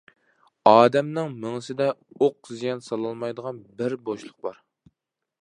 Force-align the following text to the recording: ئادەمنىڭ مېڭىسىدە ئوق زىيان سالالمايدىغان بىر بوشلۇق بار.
ئادەمنىڭ 0.69 1.35
مېڭىسىدە 1.43 1.87
ئوق 2.29 2.51
زىيان 2.63 2.83
سالالمايدىغان 2.87 3.61
بىر 3.83 3.99
بوشلۇق 4.09 4.49
بار. 4.51 4.61